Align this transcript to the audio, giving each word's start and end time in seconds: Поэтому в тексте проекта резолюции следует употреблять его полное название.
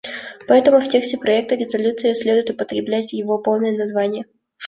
Поэтому 0.47 0.79
в 0.81 0.87
тексте 0.87 1.19
проекта 1.19 1.53
резолюции 1.53 2.15
следует 2.15 2.49
употреблять 2.49 3.13
его 3.13 3.37
полное 3.37 3.77
название. 3.77 4.25